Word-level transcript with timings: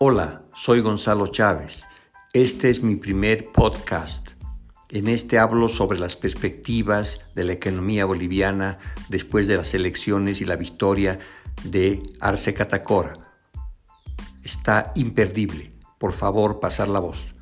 Hola, 0.00 0.42
soy 0.54 0.80
Gonzalo 0.80 1.26
Chávez. 1.26 1.82
Este 2.32 2.70
es 2.70 2.84
mi 2.84 2.94
primer 2.94 3.50
podcast. 3.50 4.30
En 4.90 5.08
este 5.08 5.40
hablo 5.40 5.68
sobre 5.68 5.98
las 5.98 6.14
perspectivas 6.14 7.18
de 7.34 7.42
la 7.42 7.54
economía 7.54 8.04
boliviana 8.04 8.78
después 9.08 9.48
de 9.48 9.56
las 9.56 9.74
elecciones 9.74 10.40
y 10.40 10.44
la 10.44 10.54
victoria 10.54 11.18
de 11.64 12.00
Arce 12.20 12.54
Catacora. 12.54 13.14
Está 14.44 14.92
imperdible. 14.94 15.72
Por 15.98 16.12
favor, 16.12 16.60
pasar 16.60 16.86
la 16.86 17.00
voz. 17.00 17.32